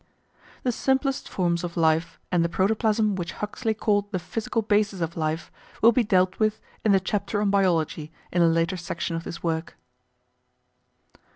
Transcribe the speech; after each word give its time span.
The 0.63 0.71
simplest 0.71 1.29
forms 1.29 1.63
of 1.63 1.77
life 1.77 2.19
and 2.31 2.43
the 2.43 2.49
protoplasm 2.49 3.13
which 3.13 3.33
Huxley 3.33 3.75
called 3.75 4.11
the 4.11 4.17
physical 4.17 4.63
basis 4.63 4.99
of 4.99 5.15
life 5.15 5.51
will 5.79 5.91
be 5.91 6.03
dealt 6.03 6.39
with 6.39 6.59
in 6.83 6.91
the 6.91 6.99
chapter 6.99 7.39
on 7.39 7.51
Biology 7.51 8.11
in 8.31 8.41
a 8.41 8.47
later 8.47 8.77
section 8.77 9.15
of 9.15 9.23
this 9.25 9.43
work. 9.43 9.77